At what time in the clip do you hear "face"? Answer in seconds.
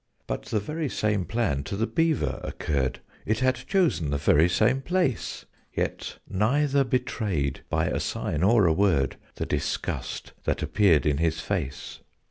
11.39-11.99